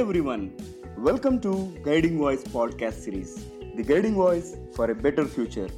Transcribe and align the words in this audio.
everyone. 0.00 0.50
Welcome 0.96 1.42
to 1.42 1.78
Guiding 1.84 2.16
Voice 2.16 2.42
podcast 2.42 2.94
series, 3.04 3.44
the 3.76 3.82
guiding 3.82 4.14
voice 4.14 4.56
for 4.74 4.90
a 4.90 4.94
better 4.94 5.26
future. 5.26 5.68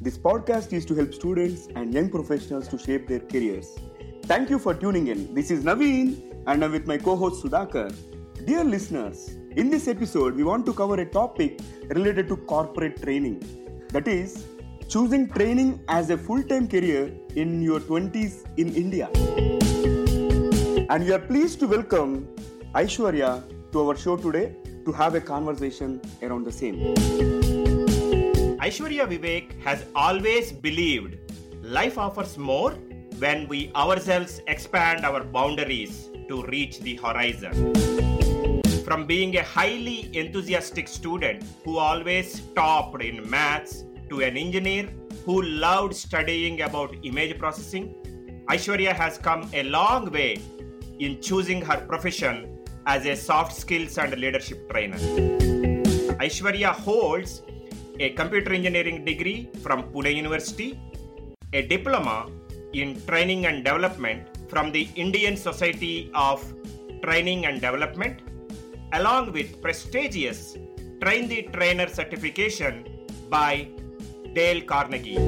This 0.00 0.16
podcast 0.16 0.72
is 0.72 0.86
to 0.86 0.94
help 0.94 1.12
students 1.12 1.68
and 1.76 1.92
young 1.92 2.08
professionals 2.08 2.68
to 2.68 2.78
shape 2.78 3.06
their 3.06 3.20
careers. 3.20 3.78
Thank 4.24 4.48
you 4.48 4.58
for 4.58 4.72
tuning 4.72 5.08
in. 5.08 5.34
This 5.34 5.50
is 5.50 5.62
Naveen 5.62 6.42
and 6.46 6.64
I'm 6.64 6.72
with 6.72 6.86
my 6.86 6.96
co-host 6.96 7.44
Sudhakar. 7.44 7.94
Dear 8.46 8.64
listeners, 8.64 9.36
in 9.56 9.68
this 9.68 9.88
episode 9.88 10.36
we 10.36 10.42
want 10.42 10.64
to 10.64 10.72
cover 10.72 10.94
a 10.94 11.04
topic 11.04 11.60
related 11.90 12.28
to 12.28 12.36
corporate 12.36 13.02
training. 13.02 13.42
That 13.90 14.08
is 14.08 14.46
choosing 14.88 15.28
training 15.28 15.80
as 15.88 16.08
a 16.08 16.16
full-time 16.16 16.66
career 16.66 17.12
in 17.34 17.60
your 17.60 17.80
20s 17.80 18.46
in 18.56 18.74
India. 18.74 19.10
And 20.88 21.04
we 21.04 21.12
are 21.12 21.18
pleased 21.18 21.60
to 21.60 21.66
welcome 21.66 22.26
Aishwarya 22.74 23.42
to 23.76 23.82
our 23.86 23.96
show 23.96 24.16
today 24.16 24.54
to 24.86 24.92
have 24.92 25.14
a 25.14 25.20
conversation 25.20 26.00
around 26.22 26.44
the 26.44 26.52
same. 26.52 26.76
Aishwarya 28.66 29.04
Vivek 29.10 29.60
has 29.62 29.84
always 29.94 30.50
believed 30.50 31.18
life 31.62 31.98
offers 31.98 32.38
more 32.38 32.70
when 33.18 33.46
we 33.48 33.70
ourselves 33.74 34.40
expand 34.46 35.04
our 35.04 35.22
boundaries 35.24 36.08
to 36.28 36.42
reach 36.44 36.80
the 36.80 36.96
horizon. 36.96 37.74
From 38.86 39.04
being 39.04 39.36
a 39.36 39.42
highly 39.42 39.98
enthusiastic 40.16 40.88
student 40.88 41.44
who 41.62 41.76
always 41.76 42.40
topped 42.54 43.02
in 43.02 43.28
maths 43.28 43.84
to 44.08 44.22
an 44.22 44.38
engineer 44.38 44.88
who 45.26 45.42
loved 45.42 45.94
studying 45.94 46.62
about 46.62 46.96
image 47.02 47.38
processing, 47.38 47.94
Aishwarya 48.48 48.92
has 48.94 49.18
come 49.18 49.50
a 49.52 49.64
long 49.64 50.10
way 50.10 50.40
in 50.98 51.20
choosing 51.20 51.60
her 51.60 51.76
profession 51.86 52.55
as 52.86 53.04
a 53.04 53.16
soft 53.16 53.52
skills 53.52 53.98
and 53.98 54.16
leadership 54.16 54.70
trainer. 54.70 54.96
Aishwarya 56.22 56.72
holds 56.72 57.42
a 57.98 58.10
computer 58.10 58.52
engineering 58.52 59.04
degree 59.04 59.50
from 59.62 59.82
Pune 59.92 60.14
University, 60.14 60.80
a 61.52 61.66
diploma 61.66 62.30
in 62.72 63.00
training 63.06 63.46
and 63.46 63.64
development 63.64 64.28
from 64.48 64.70
the 64.70 64.88
Indian 64.94 65.36
Society 65.36 66.10
of 66.14 66.44
Training 67.02 67.46
and 67.46 67.60
Development, 67.60 68.20
along 68.92 69.32
with 69.32 69.60
prestigious 69.60 70.56
Train 71.02 71.28
the 71.28 71.42
Trainer 71.52 71.88
certification 71.88 72.86
by 73.28 73.68
Dale 74.34 74.62
Carnegie. 74.62 75.18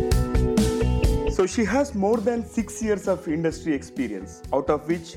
So 1.30 1.46
she 1.46 1.64
has 1.64 1.94
more 1.94 2.16
than 2.16 2.44
six 2.44 2.82
years 2.82 3.06
of 3.06 3.28
industry 3.28 3.74
experience, 3.74 4.42
out 4.52 4.70
of 4.70 4.88
which 4.88 5.16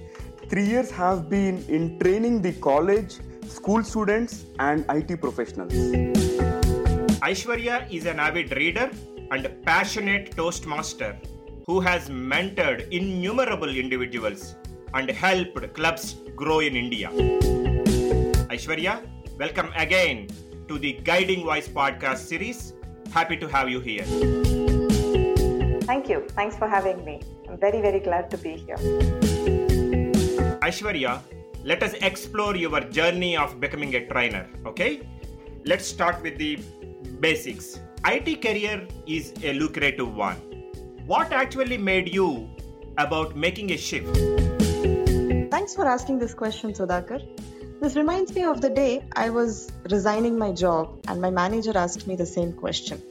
three 0.52 0.66
years 0.66 0.92
have 0.92 1.30
been 1.30 1.64
in 1.70 1.98
training 1.98 2.42
the 2.42 2.52
college, 2.52 3.20
school 3.48 3.82
students, 3.82 4.48
and 4.60 4.84
IT 4.90 5.22
professionals. 5.22 5.72
Aishwarya 7.28 7.90
is 7.90 8.06
an 8.06 8.20
avid 8.20 8.52
reader 8.58 8.92
and 9.32 9.50
passionate 9.64 10.36
Toastmaster 10.36 11.18
who 11.68 11.80
has 11.80 12.10
mentored 12.10 12.86
innumerable 12.92 13.70
individuals 13.70 14.56
and 14.94 15.10
helped 15.10 15.74
clubs 15.74 16.16
grow 16.36 16.60
in 16.60 16.76
India. 16.76 17.10
Aishwarya, 18.52 19.08
welcome 19.40 19.72
again 19.78 20.28
to 20.68 20.78
the 20.78 21.00
Guiding 21.12 21.46
Voice 21.46 21.70
podcast 21.70 22.28
series. 22.28 22.74
Happy 23.14 23.38
to 23.38 23.48
have 23.48 23.70
you 23.70 23.80
here. 23.80 24.04
Thank 25.88 26.10
you. 26.10 26.28
Thanks 26.32 26.58
for 26.58 26.68
having 26.68 27.06
me. 27.06 27.22
I'm 27.48 27.58
very, 27.58 27.80
very 27.80 28.02
glad 28.02 28.30
to 28.32 28.38
be 28.38 28.58
here. 28.58 29.31
Aishwarya, 30.62 31.20
let 31.64 31.82
us 31.82 31.94
explore 31.94 32.56
your 32.56 32.82
journey 32.82 33.36
of 33.36 33.60
becoming 33.60 33.96
a 33.96 34.06
trainer. 34.08 34.48
Okay? 34.68 35.02
Let's 35.66 35.88
start 35.88 36.22
with 36.22 36.38
the 36.38 36.58
basics. 37.20 37.80
IT 38.06 38.44
career 38.44 38.88
is 39.08 39.34
a 39.44 39.54
lucrative 39.54 40.16
one. 40.16 40.36
What 41.08 41.34
actually 41.34 41.80
made 41.80 42.14
you 42.14 42.48
about 43.00 43.36
making 43.36 43.72
a 43.72 43.78
shift? 43.78 44.16
Thanks 45.50 45.74
for 45.74 45.88
asking 45.88 46.20
this 46.20 46.36
question, 46.36 46.74
Sudhakar. 46.74 47.22
This 47.82 47.96
reminds 47.96 48.36
me 48.36 48.44
of 48.44 48.62
the 48.62 48.70
day 48.70 49.04
I 49.16 49.32
was 49.32 49.72
resigning 49.90 50.38
my 50.38 50.52
job 50.52 51.00
and 51.08 51.20
my 51.20 51.32
manager 51.32 51.76
asked 51.76 52.06
me 52.06 52.16
the 52.16 52.28
same 52.28 52.54
question. 52.54 53.02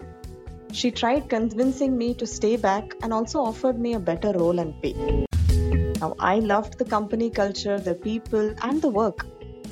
She 0.70 0.92
tried 0.92 1.28
convincing 1.28 1.98
me 1.98 2.14
to 2.14 2.28
stay 2.28 2.56
back 2.56 2.94
and 3.02 3.12
also 3.12 3.40
offered 3.40 3.80
me 3.80 3.94
a 3.94 3.98
better 3.98 4.30
role 4.30 4.60
and 4.60 4.80
pay. 4.80 5.26
Now, 6.00 6.16
I 6.18 6.38
loved 6.38 6.78
the 6.78 6.86
company 6.86 7.28
culture, 7.28 7.78
the 7.78 7.94
people, 7.94 8.54
and 8.62 8.80
the 8.80 8.88
work, 8.88 9.26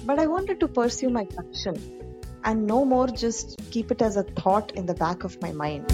but 0.05 0.19
I 0.19 0.27
wanted 0.27 0.61
to 0.61 0.69
pursue 0.69 1.09
my 1.09 1.25
passion 1.25 1.77
and 2.44 2.66
no 2.66 2.84
more 2.84 3.06
just 3.06 3.59
keep 3.71 3.91
it 3.91 4.03
as 4.03 4.16
a 4.16 4.25
thought 4.25 4.72
in 4.72 4.84
the 4.84 4.94
back 4.94 5.25
of 5.25 5.41
my 5.41 5.53
mind. 5.53 5.87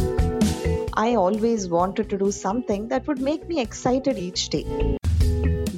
I 0.95 1.15
always 1.15 1.69
wanted 1.69 2.11
to 2.11 2.19
do 2.19 2.33
something 2.33 2.89
that 2.89 3.07
would 3.07 3.21
make 3.21 3.49
me 3.49 3.61
excited 3.61 4.19
each 4.19 4.49
day. 4.49 4.65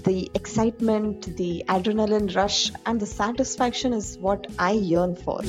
The 0.08 0.30
excitement, 0.34 1.36
the 1.36 1.64
adrenaline 1.68 2.34
rush, 2.34 2.72
and 2.86 2.98
the 2.98 3.06
satisfaction 3.06 3.92
is 3.92 4.16
what 4.18 4.46
I 4.58 4.72
yearn 4.72 5.16
for. 5.16 5.40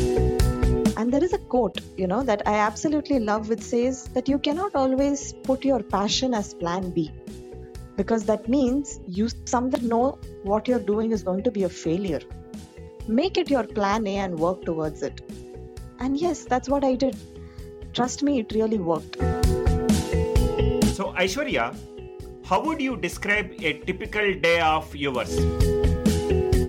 And 0.97 1.13
there 1.13 1.23
is 1.23 1.31
a 1.31 1.37
quote, 1.37 1.79
you 1.95 2.07
know, 2.07 2.23
that 2.23 2.45
I 2.45 2.55
absolutely 2.55 3.19
love, 3.19 3.47
which 3.47 3.61
says 3.61 4.09
that 4.15 4.27
you 4.27 4.39
cannot 4.39 4.75
always 4.75 5.31
put 5.31 5.63
your 5.63 5.81
passion 5.81 6.33
as 6.33 6.53
plan 6.53 6.89
B 6.91 7.11
because 7.97 8.25
that 8.25 8.47
means 8.47 8.99
you 9.07 9.27
somewhere 9.45 9.81
know 9.81 10.19
what 10.43 10.67
you're 10.67 10.87
doing 10.93 11.11
is 11.11 11.23
going 11.23 11.43
to 11.43 11.51
be 11.51 11.63
a 11.63 11.69
failure. 11.69 12.21
Make 13.07 13.37
it 13.37 13.49
your 13.49 13.63
plan 13.63 14.07
A 14.07 14.17
and 14.17 14.39
work 14.39 14.63
towards 14.63 15.01
it. 15.01 15.21
And 15.99 16.17
yes, 16.17 16.45
that's 16.45 16.69
what 16.69 16.83
I 16.83 16.95
did. 16.95 17.17
Trust 17.93 18.21
me, 18.21 18.39
it 18.39 18.51
really 18.53 18.77
worked. 18.77 19.15
So, 20.97 21.13
Aishwarya, 21.13 21.75
how 22.45 22.63
would 22.63 22.81
you 22.81 22.95
describe 22.95 23.53
a 23.59 23.79
typical 23.79 24.33
day 24.35 24.59
of 24.61 24.95
yours? 24.95 25.39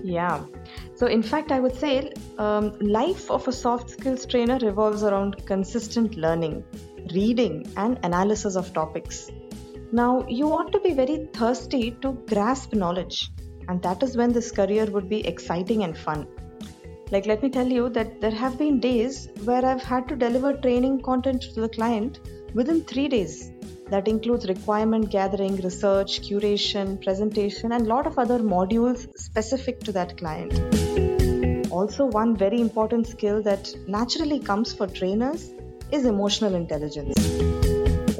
Yeah. 0.03 0.45
So, 0.95 1.05
in 1.05 1.21
fact, 1.21 1.51
I 1.51 1.59
would 1.59 1.75
say 1.75 2.11
um, 2.37 2.77
life 2.79 3.29
of 3.29 3.47
a 3.47 3.53
soft 3.53 3.91
skills 3.91 4.25
trainer 4.25 4.57
revolves 4.59 5.03
around 5.03 5.45
consistent 5.45 6.15
learning, 6.15 6.63
reading, 7.13 7.71
and 7.77 7.99
analysis 8.03 8.55
of 8.55 8.73
topics. 8.73 9.29
Now, 9.91 10.23
you 10.27 10.47
want 10.47 10.71
to 10.73 10.79
be 10.79 10.93
very 10.93 11.27
thirsty 11.33 11.97
to 12.01 12.11
grasp 12.27 12.73
knowledge, 12.73 13.31
and 13.67 13.81
that 13.81 14.03
is 14.03 14.15
when 14.15 14.31
this 14.31 14.51
career 14.51 14.85
would 14.85 15.09
be 15.09 15.25
exciting 15.25 15.83
and 15.83 15.97
fun. 15.97 16.27
Like, 17.09 17.25
let 17.25 17.41
me 17.41 17.49
tell 17.49 17.67
you 17.67 17.89
that 17.89 18.21
there 18.21 18.29
have 18.29 18.59
been 18.59 18.79
days 18.79 19.29
where 19.45 19.65
I've 19.65 19.81
had 19.81 20.07
to 20.09 20.15
deliver 20.15 20.53
training 20.53 21.01
content 21.01 21.41
to 21.41 21.61
the 21.61 21.69
client 21.69 22.19
within 22.53 22.83
three 22.83 23.07
days. 23.07 23.51
That 23.89 24.07
includes 24.07 24.47
requirement 24.47 25.09
gathering, 25.09 25.55
research, 25.55 26.21
curation, 26.21 27.03
presentation, 27.03 27.71
and 27.71 27.87
a 27.87 27.89
lot 27.89 28.05
of 28.05 28.19
other 28.19 28.37
modules 28.37 29.07
specific 29.17 29.79
to 29.85 29.91
that 29.93 30.17
client. 30.17 30.53
Also, 31.71 32.05
one 32.05 32.37
very 32.37 32.61
important 32.61 33.07
skill 33.07 33.41
that 33.41 33.73
naturally 33.87 34.39
comes 34.39 34.71
for 34.71 34.85
trainers 34.85 35.51
is 35.91 36.05
emotional 36.05 36.53
intelligence 36.53 37.38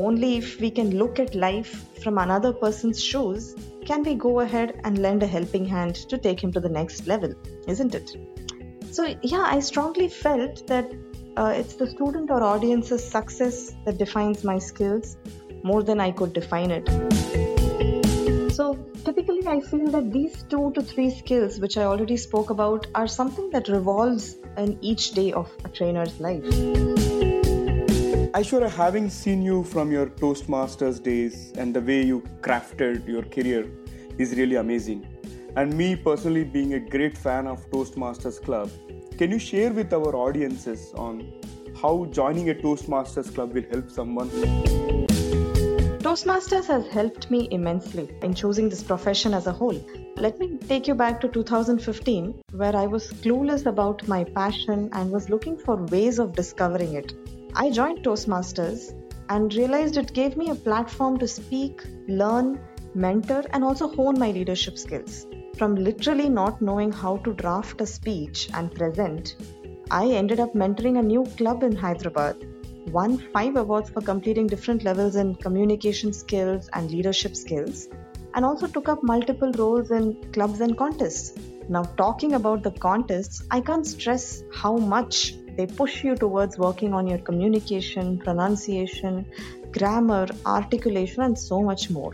only 0.10 0.38
if 0.38 0.60
we 0.60 0.72
can 0.72 0.98
look 0.98 1.20
at 1.20 1.36
life 1.36 1.74
from 2.04 2.18
another 2.18 2.52
person's 2.52 3.02
shoes 3.10 3.56
can 3.90 4.04
we 4.04 4.14
go 4.16 4.40
ahead 4.40 4.80
and 4.84 4.98
lend 5.06 5.22
a 5.24 5.28
helping 5.28 5.66
hand 5.66 5.96
to 6.12 6.18
take 6.18 6.44
him 6.44 6.52
to 6.52 6.60
the 6.60 6.70
next 6.70 7.08
level, 7.08 7.34
isn't 7.68 7.96
it? 7.96 8.16
So, 8.92 9.16
yeah, 9.22 9.46
I 9.56 9.60
strongly 9.60 10.08
felt 10.08 10.66
that 10.68 10.92
uh, 11.38 11.54
it's 11.56 11.76
the 11.76 11.88
student 11.88 12.32
or 12.32 12.44
audience's 12.44 13.04
success 13.04 13.74
that 13.86 13.98
defines 13.98 14.44
my 14.44 14.58
skills 14.58 15.18
more 15.64 15.84
than 15.84 16.00
I 16.00 16.12
could 16.12 16.34
define 16.34 16.72
it. 16.72 16.88
So, 18.54 18.78
typically, 19.06 19.46
I 19.48 19.60
feel 19.62 19.92
that 19.92 20.12
these 20.12 20.44
two 20.50 20.72
to 20.74 20.82
three 20.82 21.12
skills, 21.12 21.60
which 21.60 21.78
I 21.78 21.84
already 21.84 22.18
spoke 22.18 22.50
about, 22.50 22.88
are 22.96 23.08
something 23.08 23.50
that 23.52 23.68
revolves 23.68 24.38
in 24.58 24.78
each 24.82 25.12
day 25.12 25.32
of 25.34 25.52
a 25.64 25.70
trainer's 25.70 26.20
life. 26.20 26.99
Aishwarya, 28.34 28.70
having 28.70 29.10
seen 29.10 29.42
you 29.42 29.64
from 29.64 29.92
your 29.92 30.06
Toastmasters 30.06 31.02
days 31.02 31.52
and 31.58 31.74
the 31.74 31.82
way 31.82 32.04
you 32.04 32.22
crafted 32.42 33.08
your 33.08 33.24
career 33.24 33.68
is 34.20 34.36
really 34.36 34.58
amazing. 34.58 35.08
And 35.56 35.76
me 35.76 35.96
personally, 35.96 36.44
being 36.44 36.76
a 36.76 36.80
great 36.80 37.18
fan 37.18 37.48
of 37.48 37.68
Toastmasters 37.72 38.40
Club, 38.40 38.70
can 39.18 39.32
you 39.32 39.40
share 39.40 39.74
with 39.74 39.92
our 39.94 40.16
audiences 40.16 40.94
on 40.94 41.34
how 41.82 42.06
joining 42.12 42.52
a 42.52 42.54
Toastmasters 42.54 43.34
Club 43.34 43.52
will 43.52 43.66
help 43.72 43.90
someone? 43.90 44.30
Toastmasters 46.06 46.68
has 46.68 46.88
helped 46.88 47.32
me 47.32 47.48
immensely 47.50 48.16
in 48.22 48.36
choosing 48.36 48.70
this 48.70 48.84
profession 48.84 49.34
as 49.34 49.48
a 49.48 49.52
whole. 49.52 49.84
Let 50.18 50.38
me 50.38 50.60
take 50.68 50.88
you 50.88 50.94
back 50.94 51.20
to 51.22 51.30
2015, 51.30 52.36
where 52.52 52.76
I 52.76 52.86
was 52.86 53.08
clueless 53.08 53.66
about 53.66 54.08
my 54.08 54.24
passion 54.24 54.90
and 54.94 55.10
was 55.10 55.32
looking 55.32 55.58
for 55.58 55.78
ways 55.88 56.20
of 56.20 56.34
discovering 56.34 56.94
it. 56.94 57.39
I 57.62 57.70
joined 57.70 58.06
Toastmasters 58.06 58.96
and 59.28 59.54
realized 59.54 59.98
it 59.98 60.14
gave 60.14 60.38
me 60.38 60.50
a 60.50 60.56
platform 60.56 61.20
to 61.20 61.28
speak, 61.28 61.82
learn, 62.08 62.58
mentor, 62.96 63.44
and 63.52 63.66
also 63.66 63.90
hone 63.90 64.18
my 64.18 64.32
leadership 64.32 64.78
skills. 64.78 65.28
from 65.58 65.76
literally 65.76 66.30
not 66.30 66.62
knowing 66.62 66.90
how 66.90 67.18
to 67.18 67.34
draft 67.34 67.82
a 67.82 67.86
speech 67.86 68.50
and 68.54 68.74
present, 68.74 69.36
I 69.92 70.06
ended 70.20 70.40
up 70.40 70.54
mentoring 70.54 71.00
a 71.00 71.02
new 71.02 71.26
club 71.40 71.64
in 71.64 71.76
Hyderabad, 71.76 72.38
won 72.94 73.18
five 73.34 73.58
awards 73.58 73.90
for 73.90 74.00
completing 74.00 74.48
different 74.48 74.86
levels 74.86 75.18
in 75.18 75.36
communication 75.36 76.14
skills 76.14 76.70
and 76.72 76.90
leadership 76.90 77.36
skills, 77.36 77.90
and 78.36 78.46
also 78.46 78.68
took 78.68 78.88
up 78.88 79.04
multiple 79.04 79.52
roles 79.64 79.92
in 79.92 80.32
clubs 80.32 80.62
and 80.62 80.78
contests. 80.78 81.38
Now, 81.68 81.84
talking 82.04 82.36
about 82.36 82.64
the 82.64 82.72
contests, 82.72 83.44
I 83.52 83.60
can't 83.60 83.86
stress 83.86 84.44
how 84.54 84.78
much 84.78 85.34
they 85.60 85.68
push 85.68 86.06
you 86.06 86.16
towards 86.16 86.58
working 86.58 86.94
on 86.94 87.06
your 87.06 87.18
communication, 87.30 88.18
pronunciation, 88.18 89.26
grammar, 89.78 90.26
articulation, 90.46 91.24
and 91.24 91.38
so 91.38 91.62
much 91.62 91.90
more. 91.90 92.14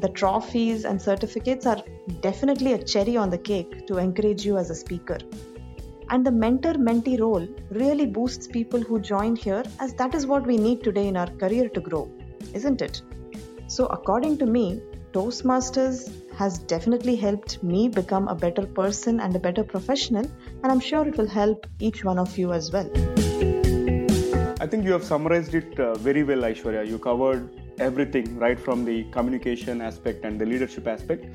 The 0.00 0.08
trophies 0.08 0.86
and 0.86 1.00
certificates 1.00 1.66
are 1.66 1.82
definitely 2.22 2.72
a 2.72 2.82
cherry 2.82 3.18
on 3.18 3.28
the 3.28 3.42
cake 3.50 3.86
to 3.88 3.98
encourage 3.98 4.46
you 4.46 4.56
as 4.56 4.70
a 4.70 4.74
speaker. 4.74 5.18
And 6.08 6.24
the 6.24 6.30
mentor 6.30 6.72
mentee 6.88 7.20
role 7.20 7.46
really 7.70 8.06
boosts 8.06 8.46
people 8.46 8.80
who 8.80 8.98
join 8.98 9.36
here, 9.36 9.62
as 9.78 9.92
that 9.94 10.14
is 10.14 10.26
what 10.26 10.46
we 10.46 10.56
need 10.56 10.82
today 10.82 11.06
in 11.08 11.18
our 11.18 11.30
career 11.42 11.68
to 11.68 11.80
grow, 11.80 12.10
isn't 12.54 12.80
it? 12.80 13.02
So, 13.66 13.86
according 13.86 14.38
to 14.38 14.46
me, 14.46 14.80
Toastmasters 15.12 15.98
has 16.38 16.58
definitely 16.60 17.14
helped 17.16 17.62
me 17.62 17.88
become 17.88 18.26
a 18.28 18.34
better 18.34 18.66
person 18.66 19.20
and 19.20 19.36
a 19.36 19.38
better 19.38 19.64
professional, 19.64 20.24
and 20.64 20.72
I'm 20.72 20.80
sure 20.80 21.06
it 21.06 21.18
will 21.18 21.28
help 21.28 21.66
each 21.78 22.04
one 22.04 22.18
of 22.18 22.38
you 22.38 22.54
as 22.54 22.72
well. 22.72 22.90
I 24.60 24.66
think 24.66 24.86
you 24.86 24.92
have 24.92 25.04
summarized 25.04 25.54
it 25.54 25.78
uh, 25.78 25.94
very 25.96 26.22
well, 26.22 26.38
Aishwarya. 26.38 26.88
You 26.88 26.98
covered 26.98 27.50
everything 27.78 28.38
right 28.38 28.58
from 28.58 28.86
the 28.86 29.04
communication 29.10 29.82
aspect 29.82 30.24
and 30.24 30.40
the 30.40 30.46
leadership 30.46 30.86
aspect. 30.86 31.26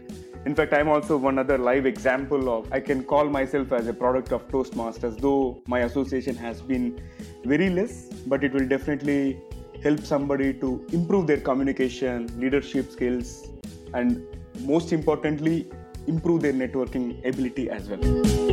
In 0.48 0.56
fact, 0.56 0.74
I'm 0.74 0.90
also 0.90 1.16
one 1.16 1.38
other 1.38 1.60
live 1.60 1.86
example 1.86 2.50
of 2.50 2.74
I 2.74 2.80
can 2.80 3.04
call 3.04 3.26
myself 3.26 3.72
as 3.72 3.86
a 3.86 3.94
product 3.94 4.31
of 4.31 4.48
Toastmasters, 4.48 5.22
though 5.22 5.62
my 5.68 5.81
association 5.81 6.36
has 6.38 6.62
been 6.64 7.00
very 7.46 7.70
less, 7.70 8.06
but 8.26 8.44
it 8.44 8.52
will 8.52 8.68
definitely 8.68 9.40
help 9.84 10.00
somebody 10.00 10.54
to 10.56 10.84
improve 10.92 11.28
their 11.28 11.40
communication, 11.40 12.28
leadership 12.40 12.90
skills, 12.90 13.48
and 13.94 14.24
most 14.62 14.92
importantly, 14.92 15.68
improve 16.08 16.42
their 16.42 16.54
networking 16.54 17.24
ability 17.28 17.70
as 17.70 17.88
well. 17.88 18.49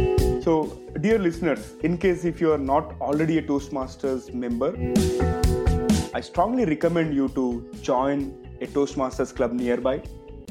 So, 0.47 0.55
dear 1.01 1.19
listeners, 1.19 1.75
in 1.83 1.99
case 1.99 2.25
if 2.25 2.41
you 2.41 2.53
are 2.53 2.65
not 2.73 2.95
already 3.01 3.39
a 3.39 3.43
Toastmasters 3.43 4.33
member, 4.33 4.73
I 6.15 6.21
strongly 6.21 6.65
recommend 6.65 7.17
you 7.17 7.29
to 7.31 7.69
join 7.83 8.47
a 8.61 8.69
Toastmasters 8.69 9.35
club 9.35 9.53
nearby. 9.53 10.05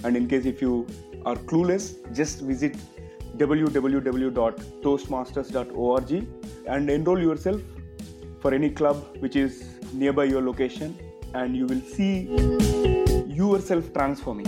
And 0.04 0.18
in 0.18 0.28
case 0.28 0.46
if 0.46 0.62
you 0.62 0.86
are 1.26 1.38
clueless, 1.38 1.96
just 2.14 2.42
visit 2.42 2.76
www.toastmasters.org 3.38 6.28
and 6.68 6.90
enroll 6.90 7.22
yourself 7.22 7.62
for 8.42 8.54
any 8.54 8.72
club 8.72 8.98
which 9.20 9.38
is 9.38 9.64
nearby 9.94 10.26
your 10.26 10.42
location 10.42 10.98
and 11.34 11.56
you 11.56 11.68
will 11.68 11.80
see 11.80 12.24
yourself 13.30 13.94
transforming. 13.94 14.46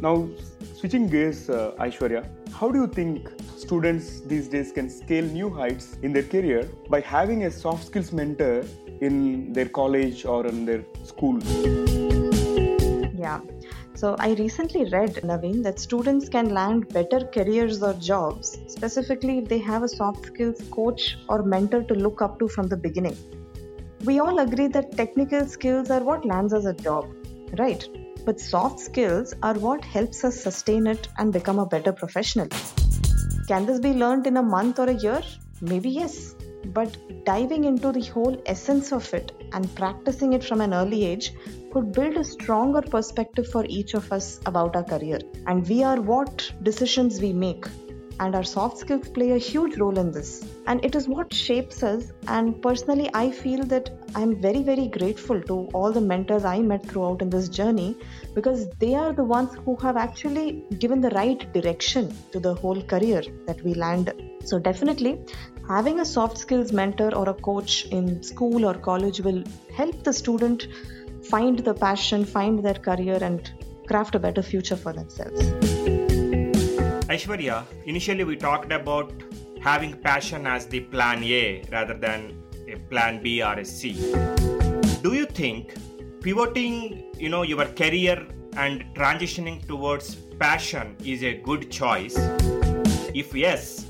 Now, 0.00 0.28
switching 0.76 1.08
gears, 1.08 1.50
uh, 1.50 1.72
Aishwarya, 1.80 2.24
how 2.52 2.70
do 2.70 2.78
you 2.78 2.86
think 2.86 3.28
students 3.60 4.20
these 4.20 4.48
days 4.48 4.72
can 4.72 4.88
scale 4.88 5.24
new 5.24 5.50
heights 5.50 5.98
in 6.02 6.12
their 6.12 6.22
career 6.22 6.68
by 6.88 7.00
having 7.00 7.44
a 7.44 7.50
soft 7.50 7.86
skills 7.86 8.12
mentor 8.12 8.64
in 9.00 9.52
their 9.52 9.68
college 9.68 10.24
or 10.24 10.46
in 10.46 10.64
their 10.64 10.84
school? 11.04 11.38
Yeah. 13.14 13.40
So, 13.94 14.16
I 14.18 14.32
recently 14.32 14.84
read, 14.90 15.16
Naveen, 15.30 15.62
that 15.62 15.78
students 15.78 16.28
can 16.30 16.54
land 16.54 16.88
better 16.88 17.20
careers 17.20 17.82
or 17.82 17.92
jobs, 17.94 18.58
specifically 18.68 19.38
if 19.38 19.48
they 19.48 19.58
have 19.58 19.82
a 19.82 19.88
soft 19.88 20.24
skills 20.24 20.62
coach 20.70 21.18
or 21.28 21.42
mentor 21.42 21.82
to 21.82 21.94
look 21.94 22.22
up 22.22 22.38
to 22.38 22.48
from 22.48 22.68
the 22.68 22.78
beginning. 22.78 23.16
We 24.04 24.20
all 24.20 24.38
agree 24.38 24.68
that 24.68 24.96
technical 24.96 25.46
skills 25.46 25.90
are 25.90 26.02
what 26.02 26.24
lands 26.24 26.54
us 26.54 26.64
a 26.64 26.72
job, 26.72 27.14
right? 27.58 27.86
But 28.24 28.40
soft 28.40 28.80
skills 28.80 29.34
are 29.42 29.54
what 29.54 29.84
helps 29.84 30.24
us 30.24 30.42
sustain 30.42 30.86
it 30.86 31.08
and 31.18 31.30
become 31.30 31.58
a 31.58 31.66
better 31.66 31.92
professional. 31.92 32.48
Can 33.50 33.66
this 33.66 33.80
be 33.80 33.94
learned 33.94 34.28
in 34.28 34.36
a 34.36 34.42
month 34.44 34.78
or 34.78 34.88
a 34.88 34.92
year? 34.92 35.20
Maybe 35.60 35.90
yes. 35.90 36.36
But 36.66 36.96
diving 37.24 37.64
into 37.64 37.90
the 37.90 38.02
whole 38.02 38.40
essence 38.46 38.92
of 38.92 39.12
it 39.12 39.32
and 39.52 39.74
practicing 39.74 40.34
it 40.34 40.44
from 40.44 40.60
an 40.60 40.72
early 40.72 41.04
age 41.04 41.32
could 41.72 41.90
build 41.90 42.16
a 42.16 42.22
stronger 42.22 42.80
perspective 42.80 43.48
for 43.48 43.64
each 43.66 43.94
of 43.94 44.12
us 44.12 44.38
about 44.46 44.76
our 44.76 44.84
career. 44.84 45.18
And 45.48 45.68
we 45.68 45.82
are 45.82 46.00
what 46.00 46.48
decisions 46.62 47.20
we 47.20 47.32
make 47.32 47.64
and 48.20 48.36
our 48.36 48.44
soft 48.44 48.78
skills 48.78 49.08
play 49.08 49.32
a 49.32 49.38
huge 49.38 49.76
role 49.78 49.98
in 49.98 50.12
this. 50.12 50.46
And 50.66 50.84
it 50.84 50.94
is 50.94 51.08
what 51.08 51.34
shapes 51.34 51.82
us. 51.82 52.12
And 52.28 52.60
personally 52.62 53.08
i 53.14 53.30
feel 53.30 53.62
that 53.72 53.90
i'm 54.20 54.32
very 54.46 54.62
very 54.62 54.86
grateful 54.96 55.40
to 55.50 55.54
all 55.78 55.92
the 55.96 56.00
mentors 56.00 56.44
i 56.44 56.58
met 56.70 56.84
throughout 56.90 57.22
in 57.24 57.30
this 57.34 57.48
journey 57.58 57.88
because 58.34 58.68
they 58.82 58.94
are 58.94 59.12
the 59.20 59.24
ones 59.32 59.56
who 59.64 59.76
have 59.84 59.96
actually 59.96 60.64
given 60.84 61.00
the 61.06 61.10
right 61.10 61.46
direction 61.52 62.12
to 62.32 62.40
the 62.40 62.54
whole 62.54 62.82
career 62.92 63.22
that 63.46 63.62
we 63.62 63.74
land 63.74 64.12
so 64.44 64.58
definitely 64.58 65.14
having 65.68 66.00
a 66.00 66.04
soft 66.04 66.38
skills 66.44 66.72
mentor 66.72 67.14
or 67.14 67.28
a 67.28 67.34
coach 67.48 67.86
in 67.86 68.22
school 68.22 68.64
or 68.66 68.74
college 68.74 69.20
will 69.20 69.42
help 69.80 70.04
the 70.04 70.12
student 70.12 70.68
find 71.32 71.66
the 71.70 71.74
passion 71.74 72.24
find 72.24 72.64
their 72.64 72.80
career 72.90 73.18
and 73.30 73.52
craft 73.86 74.14
a 74.14 74.24
better 74.28 74.42
future 74.42 74.76
for 74.76 74.92
themselves 74.92 76.09
Aishwarya, 77.20 77.66
initially 77.84 78.24
we 78.24 78.34
talked 78.34 78.72
about 78.72 79.12
having 79.60 79.92
passion 79.92 80.46
as 80.46 80.64
the 80.66 80.80
plan 80.80 81.22
A 81.22 81.62
rather 81.70 81.92
than 81.92 82.42
a 82.66 82.76
plan 82.88 83.22
B 83.22 83.42
or 83.42 83.58
a 83.58 83.64
C. 83.64 83.92
Do 85.02 85.12
you 85.12 85.26
think 85.26 85.74
pivoting, 86.22 87.12
you 87.18 87.28
know, 87.28 87.42
your 87.42 87.66
career 87.66 88.26
and 88.56 88.84
transitioning 88.94 89.66
towards 89.66 90.14
passion 90.14 90.96
is 91.04 91.22
a 91.22 91.34
good 91.34 91.70
choice? 91.70 92.16
If 93.14 93.34
yes, 93.34 93.84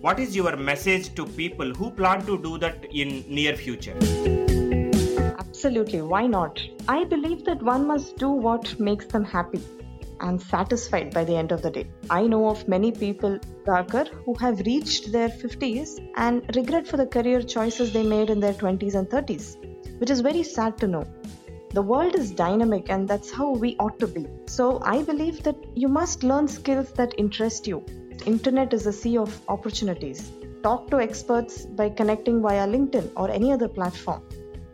what 0.00 0.20
is 0.20 0.36
your 0.36 0.56
message 0.56 1.12
to 1.16 1.26
people 1.26 1.74
who 1.74 1.90
plan 1.90 2.24
to 2.26 2.38
do 2.40 2.56
that 2.58 2.84
in 2.92 3.24
near 3.28 3.56
future? 3.56 3.96
Absolutely, 5.40 6.02
why 6.02 6.28
not? 6.28 6.62
I 6.86 7.02
believe 7.02 7.44
that 7.46 7.60
one 7.60 7.84
must 7.88 8.16
do 8.16 8.30
what 8.30 8.78
makes 8.78 9.06
them 9.06 9.24
happy 9.24 9.60
and 10.20 10.40
satisfied 10.40 11.12
by 11.12 11.24
the 11.24 11.36
end 11.36 11.52
of 11.52 11.62
the 11.62 11.70
day. 11.70 11.88
I 12.10 12.26
know 12.26 12.48
of 12.48 12.66
many 12.68 12.92
people, 12.92 13.38
Darkar, 13.64 14.08
who 14.24 14.34
have 14.34 14.60
reached 14.60 15.12
their 15.12 15.28
50s 15.28 15.98
and 16.16 16.44
regret 16.56 16.86
for 16.86 16.96
the 16.96 17.06
career 17.06 17.42
choices 17.42 17.92
they 17.92 18.02
made 18.02 18.30
in 18.30 18.40
their 18.40 18.54
20s 18.54 18.94
and 18.94 19.08
30s, 19.08 19.56
which 20.00 20.10
is 20.10 20.20
very 20.20 20.42
sad 20.42 20.78
to 20.78 20.86
know. 20.86 21.04
The 21.70 21.82
world 21.82 22.14
is 22.14 22.30
dynamic 22.30 22.88
and 22.88 23.06
that's 23.06 23.30
how 23.30 23.50
we 23.50 23.76
ought 23.78 23.98
to 23.98 24.06
be. 24.06 24.26
So 24.46 24.80
I 24.82 25.02
believe 25.02 25.42
that 25.42 25.56
you 25.74 25.88
must 25.88 26.22
learn 26.22 26.48
skills 26.48 26.90
that 26.92 27.14
interest 27.18 27.66
you. 27.66 27.84
internet 28.24 28.72
is 28.72 28.86
a 28.86 28.92
sea 28.92 29.18
of 29.18 29.40
opportunities. 29.48 30.30
Talk 30.62 30.90
to 30.90 31.00
experts 31.00 31.66
by 31.66 31.90
connecting 31.90 32.40
via 32.42 32.66
LinkedIn 32.66 33.10
or 33.16 33.30
any 33.30 33.52
other 33.52 33.68
platform 33.68 34.22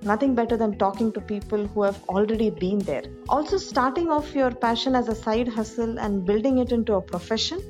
nothing 0.04 0.34
better 0.34 0.56
than 0.56 0.78
talking 0.78 1.12
to 1.12 1.20
people 1.20 1.66
who 1.68 1.82
have 1.82 2.02
already 2.08 2.50
been 2.50 2.78
there. 2.80 3.04
Also, 3.28 3.56
starting 3.56 4.10
off 4.10 4.34
your 4.34 4.50
passion 4.50 4.94
as 4.94 5.08
a 5.08 5.14
side 5.14 5.48
hustle 5.48 5.98
and 5.98 6.24
building 6.24 6.58
it 6.58 6.72
into 6.72 6.94
a 6.94 7.00
profession 7.00 7.60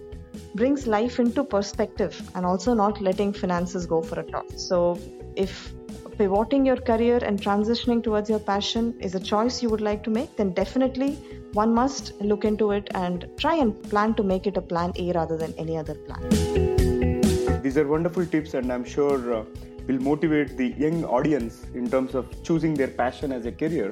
brings 0.55 0.87
life 0.87 1.19
into 1.19 1.45
perspective 1.45 2.21
and 2.35 2.45
also 2.45 2.75
not 2.75 3.01
letting 3.01 3.33
finances 3.33 3.87
go 3.87 4.03
for 4.03 4.21
a 4.21 4.23
toss. 4.25 4.45
So, 4.57 4.99
if 5.37 5.73
pivoting 6.19 6.67
your 6.67 6.77
career 6.77 7.19
and 7.23 7.41
transitioning 7.41 8.03
towards 8.03 8.29
your 8.29 8.39
passion 8.39 8.95
is 9.01 9.15
a 9.15 9.21
choice 9.21 9.63
you 9.63 9.71
would 9.71 9.81
like 9.81 10.03
to 10.05 10.11
make, 10.11 10.37
then 10.37 10.53
definitely 10.53 11.15
one 11.53 11.75
must 11.75 12.13
look 12.21 12.45
into 12.45 12.71
it 12.73 12.89
and 12.95 13.29
try 13.39 13.55
and 13.57 13.83
plan 13.85 14.15
to 14.15 14.23
make 14.23 14.47
it 14.47 14.57
a 14.57 14.63
plan 14.63 14.93
A 14.97 15.13
rather 15.13 15.37
than 15.37 15.55
any 15.59 15.77
other 15.77 15.95
plan. 15.95 17.63
These 17.63 17.79
are 17.79 17.87
wonderful 17.87 18.27
tips, 18.27 18.55
and 18.55 18.73
I'm 18.73 18.85
sure. 18.85 19.35
Uh, 19.35 19.45
will 19.87 19.99
motivate 19.99 20.57
the 20.57 20.69
young 20.85 21.05
audience 21.05 21.65
in 21.75 21.91
terms 21.91 22.15
of 22.15 22.43
choosing 22.43 22.75
their 22.75 22.89
passion 22.89 23.33
as 23.33 23.47
a 23.47 23.53
career. 23.53 23.91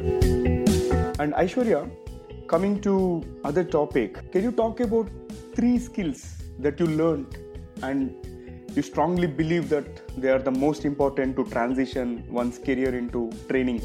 And 1.19 1.35
Aishwarya, 1.35 1.91
coming 2.49 2.81
to 2.83 3.23
other 3.45 3.65
topic, 3.65 4.33
can 4.33 4.43
you 4.43 4.53
talk 4.53 4.81
about 4.81 5.09
three 5.55 5.79
skills 5.79 6.37
that 6.59 6.79
you 6.81 6.87
learned 6.87 7.39
and 7.83 8.15
you 8.75 8.83
strongly 8.83 9.27
believe 9.27 9.69
that 9.69 10.01
they 10.17 10.31
are 10.31 10.39
the 10.39 10.51
most 10.51 10.85
important 10.85 11.37
to 11.37 11.45
transition 11.45 12.25
one's 12.31 12.59
career 12.59 12.97
into 12.97 13.31
training? 13.49 13.81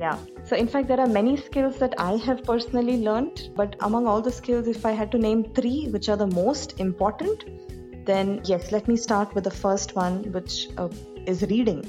Yeah. 0.00 0.16
So, 0.44 0.56
in 0.56 0.68
fact, 0.68 0.88
there 0.88 1.00
are 1.00 1.06
many 1.06 1.36
skills 1.36 1.78
that 1.78 1.94
I 1.98 2.12
have 2.16 2.42
personally 2.44 2.98
learned, 2.98 3.50
but 3.56 3.76
among 3.80 4.06
all 4.06 4.22
the 4.22 4.30
skills, 4.30 4.68
if 4.68 4.86
I 4.86 4.92
had 4.92 5.10
to 5.12 5.18
name 5.18 5.44
three 5.52 5.88
which 5.88 6.08
are 6.08 6.16
the 6.16 6.28
most 6.28 6.78
important, 6.80 7.44
then 8.08 8.40
yes, 8.44 8.72
let 8.72 8.88
me 8.88 8.96
start 8.96 9.34
with 9.34 9.44
the 9.44 9.56
first 9.64 9.94
one, 9.94 10.32
which 10.32 10.68
uh, 10.76 10.88
is 11.26 11.42
reading. 11.50 11.82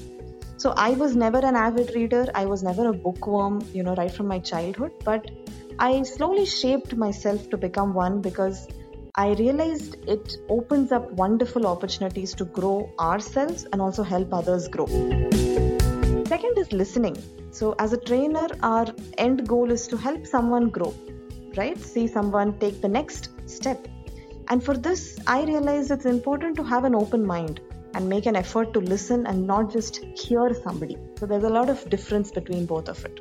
So 0.57 0.73
I 0.75 0.89
was 1.01 1.15
never 1.15 1.37
an 1.37 1.55
avid 1.55 1.95
reader. 1.95 2.25
I 2.35 2.45
was 2.45 2.63
never 2.63 2.89
a 2.89 2.93
bookworm, 2.93 3.61
you 3.73 3.83
know, 3.83 3.95
right 3.95 4.11
from 4.11 4.27
my 4.27 4.39
childhood. 4.39 4.91
But 5.05 5.31
I 5.79 6.03
slowly 6.03 6.45
shaped 6.45 6.95
myself 6.97 7.49
to 7.51 7.57
become 7.57 7.93
one 7.93 8.19
because 8.21 8.67
I 9.15 9.27
realized 9.35 9.95
it 10.15 10.35
opens 10.49 10.91
up 10.91 11.09
wonderful 11.13 11.65
opportunities 11.65 12.33
to 12.35 12.45
grow 12.45 12.91
ourselves 12.99 13.65
and 13.71 13.81
also 13.81 14.03
help 14.03 14.33
others 14.33 14.67
grow. 14.67 14.87
Second 16.33 16.57
is 16.57 16.73
listening. 16.73 17.15
So, 17.51 17.75
as 17.79 17.93
a 17.93 17.97
trainer, 17.97 18.47
our 18.61 18.87
end 19.17 19.47
goal 19.47 19.71
is 19.71 19.87
to 19.87 19.97
help 19.97 20.27
someone 20.27 20.69
grow, 20.69 20.93
right? 21.55 21.79
See 21.79 22.07
someone 22.07 22.59
take 22.59 22.81
the 22.81 22.89
next 22.89 23.29
step. 23.45 23.87
And 24.49 24.63
for 24.63 24.75
this, 24.75 25.17
I 25.27 25.43
realize 25.43 25.91
it's 25.91 26.05
important 26.05 26.55
to 26.57 26.63
have 26.63 26.83
an 26.83 26.95
open 26.95 27.25
mind 27.25 27.61
and 27.93 28.07
make 28.09 28.25
an 28.25 28.35
effort 28.35 28.73
to 28.73 28.79
listen 28.79 29.25
and 29.27 29.45
not 29.45 29.71
just 29.71 30.03
hear 30.17 30.53
somebody. 30.63 30.97
So, 31.19 31.25
there's 31.25 31.43
a 31.43 31.49
lot 31.49 31.69
of 31.69 31.89
difference 31.89 32.31
between 32.31 32.65
both 32.65 32.89
of 32.89 33.03
it. 33.05 33.19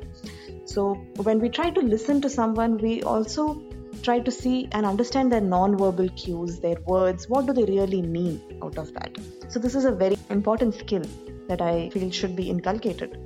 So, 0.65 0.95
when 1.23 1.39
we 1.39 1.49
try 1.49 1.69
to 1.69 1.81
listen 1.81 2.21
to 2.21 2.29
someone, 2.29 2.77
we 2.77 3.03
also 3.03 3.61
try 4.03 4.19
to 4.19 4.31
see 4.31 4.67
and 4.71 4.85
understand 4.85 5.31
their 5.31 5.41
non-verbal 5.41 6.09
cues, 6.09 6.59
their 6.59 6.77
words, 6.85 7.27
what 7.27 7.45
do 7.45 7.53
they 7.53 7.65
really 7.65 8.01
mean 8.01 8.41
out 8.63 8.77
of 8.77 8.93
that. 8.93 9.17
So 9.49 9.59
this 9.59 9.75
is 9.75 9.85
a 9.85 9.91
very 9.91 10.17
important 10.29 10.75
skill 10.75 11.03
that 11.47 11.61
I 11.61 11.89
feel 11.89 12.09
should 12.11 12.35
be 12.35 12.49
inculcated. 12.49 13.17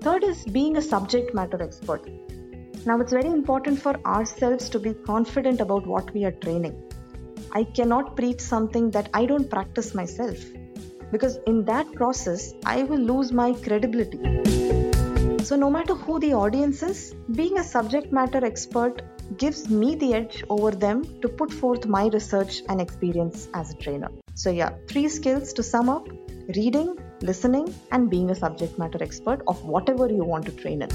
Third 0.00 0.24
is 0.24 0.44
being 0.44 0.76
a 0.76 0.82
subject 0.82 1.34
matter 1.34 1.62
expert. 1.62 2.08
Now 2.86 3.00
it's 3.00 3.12
very 3.12 3.28
important 3.28 3.80
for 3.80 3.94
ourselves 4.06 4.68
to 4.70 4.78
be 4.78 4.94
confident 4.94 5.60
about 5.60 5.86
what 5.86 6.12
we 6.14 6.24
are 6.24 6.32
training. 6.32 6.89
I 7.52 7.64
cannot 7.64 8.14
preach 8.14 8.40
something 8.40 8.90
that 8.92 9.08
I 9.12 9.26
don't 9.26 9.50
practice 9.50 9.92
myself 9.92 10.38
because 11.10 11.38
in 11.48 11.64
that 11.64 11.92
process 11.92 12.54
I 12.64 12.84
will 12.84 13.00
lose 13.00 13.32
my 13.32 13.54
credibility. 13.54 14.20
So, 15.42 15.56
no 15.56 15.68
matter 15.68 15.94
who 15.94 16.20
the 16.20 16.32
audience 16.34 16.82
is, 16.82 17.12
being 17.32 17.58
a 17.58 17.64
subject 17.64 18.12
matter 18.12 18.44
expert 18.44 19.02
gives 19.36 19.68
me 19.68 19.96
the 19.96 20.14
edge 20.14 20.44
over 20.48 20.70
them 20.70 21.02
to 21.22 21.28
put 21.28 21.52
forth 21.52 21.86
my 21.86 22.06
research 22.08 22.62
and 22.68 22.80
experience 22.80 23.48
as 23.54 23.72
a 23.72 23.74
trainer. 23.74 24.10
So, 24.34 24.50
yeah, 24.50 24.70
three 24.86 25.08
skills 25.08 25.52
to 25.54 25.64
sum 25.64 25.88
up 25.88 26.06
reading, 26.56 26.96
listening, 27.20 27.74
and 27.90 28.08
being 28.08 28.30
a 28.30 28.34
subject 28.34 28.78
matter 28.78 29.02
expert 29.02 29.42
of 29.48 29.64
whatever 29.64 30.08
you 30.08 30.24
want 30.24 30.46
to 30.46 30.52
train 30.52 30.82
in. 30.82 30.90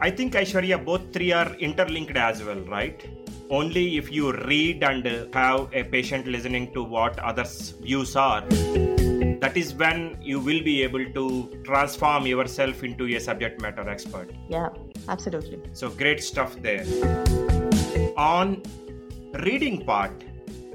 I 0.00 0.10
think 0.10 0.32
Aishwarya, 0.32 0.84
both 0.84 1.12
three 1.12 1.30
are 1.30 1.54
interlinked 1.54 2.16
as 2.16 2.42
well, 2.42 2.60
right? 2.62 3.21
Only 3.52 3.98
if 3.98 4.10
you 4.10 4.32
read 4.32 4.82
and 4.82 5.04
have 5.34 5.68
a 5.74 5.84
patient 5.84 6.26
listening 6.26 6.72
to 6.72 6.82
what 6.82 7.18
others' 7.18 7.74
views 7.82 8.16
are, 8.16 8.40
that 9.42 9.52
is 9.56 9.74
when 9.74 10.16
you 10.22 10.40
will 10.40 10.62
be 10.62 10.82
able 10.82 11.04
to 11.12 11.60
transform 11.62 12.26
yourself 12.26 12.82
into 12.82 13.04
a 13.14 13.20
subject 13.20 13.60
matter 13.60 13.86
expert. 13.86 14.30
Yeah, 14.48 14.70
absolutely. 15.06 15.60
So 15.74 15.90
great 15.90 16.24
stuff 16.24 16.56
there. 16.62 16.86
On 18.16 18.62
reading 19.44 19.84
part, 19.84 20.12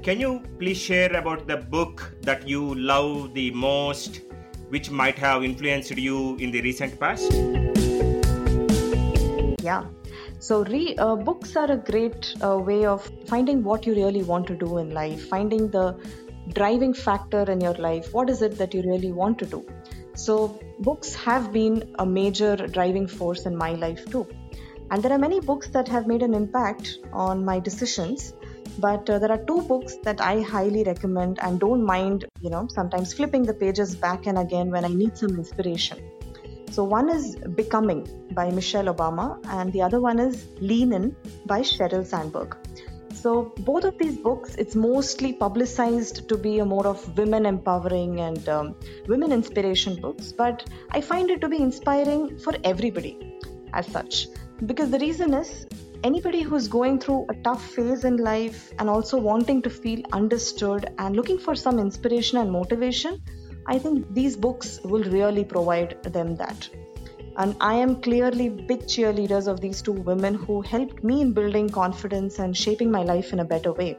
can 0.04 0.20
you 0.20 0.40
please 0.60 0.78
share 0.78 1.12
about 1.16 1.48
the 1.48 1.56
book 1.56 2.14
that 2.22 2.46
you 2.46 2.76
love 2.76 3.34
the 3.34 3.50
most, 3.50 4.20
which 4.68 4.88
might 4.88 5.18
have 5.18 5.42
influenced 5.42 5.96
you 5.96 6.36
in 6.36 6.52
the 6.52 6.60
recent 6.60 7.00
past? 7.00 7.32
Yeah. 9.64 9.84
So, 10.40 10.64
re- 10.64 10.94
uh, 10.96 11.16
books 11.16 11.56
are 11.56 11.70
a 11.70 11.76
great 11.76 12.34
uh, 12.42 12.58
way 12.58 12.84
of 12.86 13.10
finding 13.26 13.64
what 13.64 13.86
you 13.86 13.94
really 13.94 14.22
want 14.22 14.46
to 14.46 14.54
do 14.54 14.78
in 14.78 14.90
life, 14.90 15.28
finding 15.28 15.68
the 15.70 15.98
driving 16.54 16.94
factor 16.94 17.42
in 17.50 17.60
your 17.60 17.74
life. 17.74 18.12
What 18.14 18.30
is 18.30 18.40
it 18.42 18.56
that 18.58 18.72
you 18.72 18.82
really 18.82 19.12
want 19.12 19.38
to 19.40 19.46
do? 19.46 19.66
So, 20.14 20.60
books 20.78 21.14
have 21.14 21.52
been 21.52 21.94
a 21.98 22.06
major 22.06 22.56
driving 22.56 23.08
force 23.08 23.46
in 23.46 23.56
my 23.56 23.72
life 23.72 24.04
too. 24.10 24.26
And 24.90 25.02
there 25.02 25.12
are 25.12 25.18
many 25.18 25.40
books 25.40 25.68
that 25.68 25.88
have 25.88 26.06
made 26.06 26.22
an 26.22 26.34
impact 26.34 26.98
on 27.12 27.44
my 27.44 27.58
decisions. 27.58 28.32
But 28.78 29.10
uh, 29.10 29.18
there 29.18 29.32
are 29.32 29.44
two 29.44 29.62
books 29.62 29.96
that 30.04 30.20
I 30.20 30.40
highly 30.40 30.84
recommend 30.84 31.40
and 31.42 31.58
don't 31.58 31.84
mind, 31.84 32.26
you 32.40 32.50
know, 32.50 32.68
sometimes 32.70 33.12
flipping 33.12 33.42
the 33.42 33.54
pages 33.54 33.96
back 33.96 34.26
and 34.26 34.38
again 34.38 34.70
when 34.70 34.84
I 34.84 34.88
need 34.88 35.18
some 35.18 35.30
inspiration. 35.30 35.98
So, 36.70 36.84
one 36.84 37.08
is 37.08 37.36
Becoming 37.36 38.06
by 38.32 38.50
Michelle 38.50 38.94
Obama, 38.94 39.38
and 39.48 39.72
the 39.72 39.82
other 39.82 40.00
one 40.00 40.18
is 40.18 40.46
Lean 40.60 40.92
In 40.92 41.16
by 41.46 41.60
Sheryl 41.60 42.06
Sandberg. 42.06 42.56
So, 43.14 43.52
both 43.58 43.84
of 43.84 43.98
these 43.98 44.16
books, 44.16 44.54
it's 44.54 44.76
mostly 44.76 45.32
publicized 45.32 46.28
to 46.28 46.36
be 46.36 46.60
a 46.60 46.64
more 46.64 46.86
of 46.86 47.16
women 47.18 47.46
empowering 47.46 48.20
and 48.20 48.48
um, 48.48 48.76
women 49.08 49.32
inspiration 49.32 50.00
books, 50.00 50.30
but 50.30 50.68
I 50.90 51.00
find 51.00 51.30
it 51.30 51.40
to 51.40 51.48
be 51.48 51.56
inspiring 51.56 52.38
for 52.38 52.54
everybody 52.62 53.18
as 53.72 53.86
such. 53.86 54.28
Because 54.66 54.90
the 54.90 54.98
reason 54.98 55.34
is, 55.34 55.66
anybody 56.04 56.42
who's 56.42 56.68
going 56.68 57.00
through 57.00 57.26
a 57.28 57.34
tough 57.42 57.64
phase 57.70 58.04
in 58.04 58.18
life 58.18 58.72
and 58.78 58.88
also 58.88 59.16
wanting 59.16 59.62
to 59.62 59.70
feel 59.70 60.00
understood 60.12 60.90
and 60.98 61.16
looking 61.16 61.38
for 61.38 61.54
some 61.54 61.78
inspiration 61.78 62.38
and 62.38 62.50
motivation, 62.50 63.20
I 63.70 63.78
think 63.78 64.14
these 64.14 64.34
books 64.34 64.80
will 64.82 65.04
really 65.04 65.44
provide 65.44 66.02
them 66.02 66.36
that. 66.36 66.70
And 67.36 67.54
I 67.60 67.74
am 67.74 68.00
clearly 68.00 68.48
big 68.48 68.84
cheerleaders 68.92 69.46
of 69.46 69.60
these 69.60 69.82
two 69.82 69.92
women 69.92 70.34
who 70.34 70.62
helped 70.62 71.04
me 71.04 71.20
in 71.20 71.34
building 71.34 71.68
confidence 71.68 72.38
and 72.38 72.56
shaping 72.56 72.90
my 72.90 73.02
life 73.02 73.30
in 73.34 73.40
a 73.40 73.44
better 73.44 73.74
way. 73.74 73.98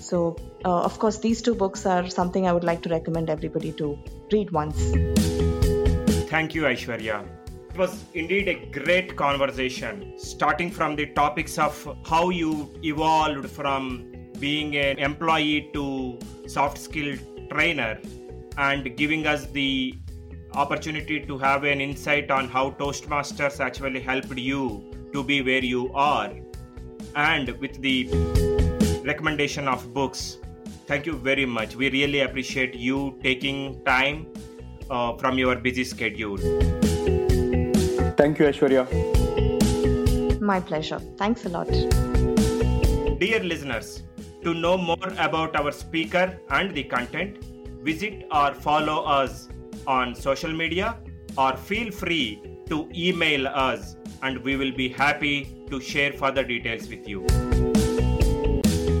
So, 0.00 0.36
uh, 0.64 0.82
of 0.82 0.98
course, 0.98 1.18
these 1.18 1.42
two 1.42 1.54
books 1.54 1.86
are 1.86 2.10
something 2.10 2.48
I 2.48 2.52
would 2.52 2.64
like 2.64 2.82
to 2.82 2.88
recommend 2.88 3.30
everybody 3.30 3.70
to 3.74 3.96
read 4.32 4.50
once. 4.50 4.80
Thank 6.28 6.56
you, 6.56 6.62
Aishwarya. 6.62 7.24
It 7.70 7.78
was 7.78 8.04
indeed 8.14 8.48
a 8.48 8.66
great 8.80 9.14
conversation, 9.14 10.14
starting 10.18 10.72
from 10.72 10.96
the 10.96 11.06
topics 11.06 11.56
of 11.56 11.96
how 12.04 12.30
you 12.30 12.68
evolved 12.82 13.48
from 13.48 14.12
being 14.40 14.76
an 14.76 14.98
employee 14.98 15.70
to 15.72 16.18
soft 16.48 16.78
skill 16.78 17.16
trainer 17.48 18.00
and 18.56 18.96
giving 18.96 19.26
us 19.26 19.46
the 19.46 19.94
opportunity 20.54 21.20
to 21.26 21.38
have 21.38 21.64
an 21.64 21.80
insight 21.80 22.30
on 22.30 22.48
how 22.48 22.70
Toastmasters 22.70 23.60
actually 23.60 24.00
helped 24.00 24.38
you 24.38 24.90
to 25.12 25.22
be 25.24 25.42
where 25.42 25.64
you 25.64 25.92
are, 25.94 26.32
and 27.16 27.48
with 27.58 27.80
the 27.80 28.08
recommendation 29.04 29.68
of 29.68 29.92
books. 29.92 30.38
Thank 30.86 31.06
you 31.06 31.14
very 31.14 31.46
much. 31.46 31.76
We 31.76 31.90
really 31.90 32.20
appreciate 32.20 32.74
you 32.74 33.18
taking 33.22 33.82
time 33.84 34.26
uh, 34.90 35.16
from 35.16 35.38
your 35.38 35.56
busy 35.56 35.84
schedule. 35.84 36.36
Thank 38.16 38.38
you, 38.38 38.46
Aishwarya. 38.46 38.86
My 40.40 40.60
pleasure. 40.60 41.00
Thanks 41.16 41.44
a 41.46 41.48
lot. 41.48 41.68
Dear 43.18 43.40
listeners, 43.40 44.02
to 44.42 44.52
know 44.52 44.76
more 44.76 45.12
about 45.18 45.56
our 45.56 45.72
speaker 45.72 46.38
and 46.50 46.74
the 46.74 46.84
content, 46.84 47.38
visit 47.84 48.26
or 48.30 48.54
follow 48.54 49.04
us 49.04 49.48
on 49.86 50.14
social 50.14 50.52
media 50.52 50.96
or 51.36 51.56
feel 51.56 51.90
free 51.92 52.42
to 52.68 52.88
email 52.94 53.46
us 53.48 53.96
and 54.22 54.38
we 54.38 54.56
will 54.56 54.72
be 54.72 54.88
happy 54.88 55.62
to 55.70 55.80
share 55.80 56.12
further 56.12 56.42
details 56.42 56.88
with 56.88 57.06
you. 57.06 57.26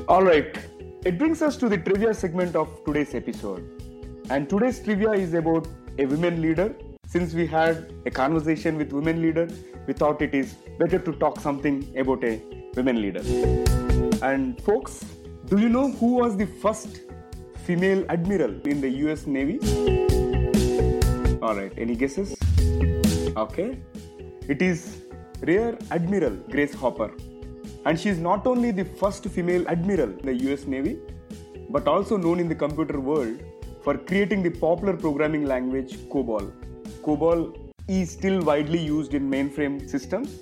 All 0.06 0.22
right, 0.22 0.58
it 1.04 1.18
brings 1.18 1.40
us 1.40 1.56
to 1.56 1.68
the 1.68 1.78
trivia 1.78 2.12
segment 2.12 2.54
of 2.54 2.84
today's 2.84 3.14
episode. 3.14 3.64
And 4.28 4.48
today's 4.48 4.80
trivia 4.80 5.12
is 5.12 5.32
about 5.32 5.66
a 5.98 6.04
women 6.04 6.42
leader. 6.42 6.74
Since 7.06 7.32
we 7.32 7.46
had 7.46 7.92
a 8.04 8.10
conversation 8.10 8.76
with 8.76 8.92
women 8.92 9.22
leader, 9.22 9.48
we 9.86 9.94
thought 9.94 10.20
it 10.20 10.34
is 10.34 10.54
better 10.78 10.98
to 10.98 11.12
talk 11.12 11.40
something 11.40 11.90
about 11.96 12.22
a 12.24 12.42
women 12.76 13.00
leader. 13.00 13.22
And 14.22 14.60
folks, 14.62 15.04
do 15.46 15.58
you 15.58 15.68
know 15.68 15.90
who 15.92 16.14
was 16.16 16.36
the 16.36 16.46
first 16.46 17.00
female 17.66 18.04
admiral 18.10 18.54
in 18.72 18.80
the 18.80 18.90
US 19.04 19.26
Navy? 19.26 19.58
All 21.40 21.56
right, 21.56 21.72
any 21.78 21.96
guesses? 21.96 22.36
Okay, 23.36 23.78
it 24.48 24.60
is 24.60 25.02
Rear 25.40 25.78
Admiral 25.90 26.36
Grace 26.50 26.74
Hopper. 26.74 27.10
And 27.86 27.98
she 27.98 28.10
is 28.10 28.18
not 28.18 28.46
only 28.46 28.70
the 28.70 28.84
first 28.84 29.24
female 29.26 29.66
admiral 29.68 30.10
in 30.10 30.26
the 30.26 30.34
US 30.52 30.66
Navy, 30.66 30.98
but 31.70 31.88
also 31.88 32.16
known 32.16 32.38
in 32.38 32.48
the 32.48 32.54
computer 32.54 33.00
world 33.00 33.42
for 33.82 33.96
creating 33.96 34.42
the 34.42 34.50
popular 34.50 34.96
programming 34.96 35.44
language 35.46 35.96
COBOL. 36.08 36.52
COBOL 37.02 37.56
is 37.88 38.10
still 38.10 38.42
widely 38.42 38.78
used 38.78 39.14
in 39.14 39.30
mainframe 39.30 39.88
systems, 39.88 40.40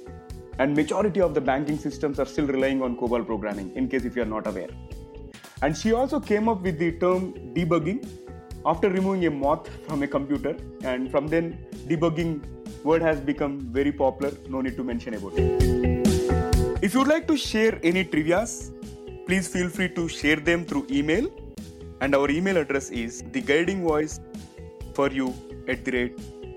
and 0.59 0.75
majority 0.75 1.21
of 1.21 1.35
the 1.35 1.41
banking 1.41 1.79
systems 1.79 2.19
are 2.19 2.27
still 2.27 2.47
relying 2.47 2.83
on 2.83 2.97
COBOL 2.97 3.25
programming, 3.25 3.75
in 3.77 3.89
case 3.89 4.05
if 4.05 4.17
you 4.17 4.23
are 4.23 4.33
not 4.37 4.47
aware. 4.47 4.69
And 5.63 5.77
she 5.77 5.93
also 5.93 6.19
came 6.19 6.49
up 6.49 6.63
with 6.63 6.79
the 6.79 6.93
term 6.93 7.33
debugging 7.55 8.07
after 8.67 8.91
removing 8.91 9.27
a 9.27 9.31
moth 9.31 9.69
from 9.87 10.03
a 10.03 10.09
computer, 10.09 10.57
and 10.83 11.11
from 11.11 11.29
then 11.29 11.59
debugging 11.89 12.43
word 12.85 13.03
has 13.03 13.21
become 13.21 13.61
very 13.61 13.93
popular. 13.93 14.33
No 14.49 14.61
need 14.61 14.77
to 14.77 14.85
mention 14.85 15.15
about 15.15 15.35
it. 15.37 15.63
If 16.83 16.95
you 16.95 17.01
would 17.01 17.09
like 17.09 17.29
to 17.29 17.37
share 17.37 17.79
any 17.85 18.05
trivias, 18.05 18.73
please 19.27 19.47
feel 19.47 19.69
free 19.69 19.89
to 19.91 20.09
share 20.09 20.37
them 20.37 20.65
through 20.65 20.87
email. 20.91 21.31
And 22.01 22.15
our 22.17 22.29
email 22.29 22.57
address 22.57 22.91
is 22.91 23.23
the 23.31 23.41
guiding 23.41 23.85
voice 23.85 24.19
for 24.95 25.09
you 25.11 25.33
at 25.69 25.85
the 25.85 25.93
rate 25.93 26.17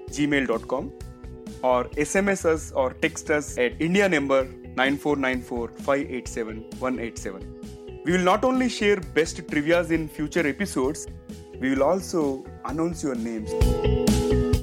gmail.com 0.10 0.92
or 1.62 1.84
SMS 2.06 2.46
us 2.46 2.72
or 2.72 2.94
text 2.94 3.30
us 3.30 3.58
at 3.58 3.80
India 3.80 4.10
number 4.10 4.46
9494 4.76 5.68
587 5.68 6.66
187. 6.80 7.65
We 8.06 8.12
will 8.12 8.24
not 8.24 8.44
only 8.44 8.70
share 8.70 8.98
best 9.18 9.38
trivias 9.48 9.90
in 9.90 10.08
future 10.08 10.48
episodes, 10.48 11.08
we 11.60 11.72
will 11.72 11.82
also 11.82 12.46
announce 12.66 13.02
your 13.02 13.16
names. 13.16 13.50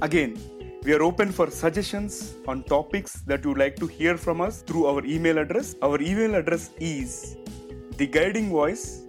Again, 0.01 0.39
we 0.85 0.95
are 0.95 1.03
open 1.03 1.33
for 1.33 1.51
suggestions 1.51 2.37
on 2.47 2.63
topics 2.63 3.23
that 3.23 3.43
you 3.43 3.51
would 3.51 3.59
like 3.59 3.75
to 3.81 3.89
hear 3.89 4.17
from 4.17 4.41
us 4.41 4.63
through 4.63 4.87
our 4.87 5.05
email 5.05 5.39
address. 5.39 5.75
Our 5.83 6.01
email 6.01 6.37
address 6.37 6.71
is 6.79 7.37
the 7.97 8.07
guiding 8.07 8.51
voice 8.51 9.03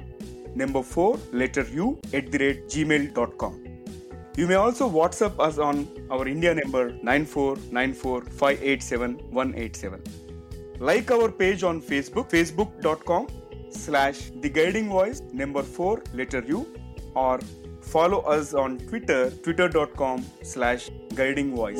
number 0.55 0.81
4 0.81 1.19
letter 1.31 1.67
u 1.71 1.99
at 2.11 2.31
the 2.31 2.39
rate 2.39 2.67
gmail.com. 2.69 3.63
You 4.35 4.47
may 4.47 4.55
also 4.55 4.89
WhatsApp 4.89 5.39
us 5.39 5.59
on 5.59 5.87
our 6.09 6.27
India 6.27 6.55
number 6.55 6.89
9494587187. 7.03 9.99
Like 10.79 11.11
our 11.11 11.31
page 11.31 11.63
on 11.63 11.83
Facebook, 11.83 12.31
facebook.com 12.31 13.27
slash 13.73 14.31
the 14.41 14.49
guiding 14.49 14.89
voice 14.89 15.21
number 15.31 15.63
4 15.63 16.03
letter 16.13 16.43
u 16.47 16.65
or 17.15 17.39
follow 17.81 18.19
us 18.21 18.53
on 18.53 18.77
Twitter, 18.79 19.29
twitter.com 19.29 20.25
slash 20.41 20.89
guiding 21.15 21.55
voice. 21.55 21.79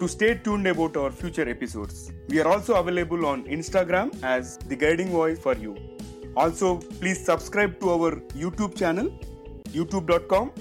To 0.00 0.08
stay 0.08 0.34
tuned 0.34 0.66
about 0.66 0.96
our 0.96 1.10
future 1.10 1.48
episodes. 1.48 2.10
We 2.28 2.40
are 2.40 2.48
also 2.48 2.76
available 2.76 3.26
on 3.26 3.44
Instagram 3.44 4.12
as 4.22 4.56
the 4.56 4.76
guiding 4.76 5.10
voice 5.10 5.38
for 5.38 5.54
you. 5.54 5.76
Also, 6.36 6.78
please 6.78 7.22
subscribe 7.22 7.78
to 7.80 7.90
our 7.90 8.12
YouTube 8.44 8.76
channel, 8.76 9.10
youtube.com 9.68 10.52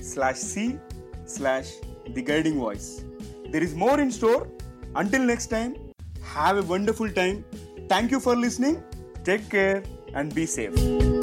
slash 0.00 0.36
c 0.36 0.78
slash 1.24 1.72
the 2.10 2.22
guiding 2.22 2.58
voice. 2.58 3.04
There 3.50 3.62
is 3.62 3.74
more 3.74 3.98
in 4.00 4.10
store. 4.10 4.48
Until 4.94 5.22
next 5.22 5.46
time, 5.46 5.76
have 6.22 6.58
a 6.58 6.62
wonderful 6.62 7.10
time. 7.10 7.44
Thank 7.88 8.10
you 8.10 8.20
for 8.20 8.36
listening. 8.36 8.82
Take 9.24 9.48
care 9.48 9.82
and 10.12 10.34
be 10.34 10.44
safe. 10.46 11.13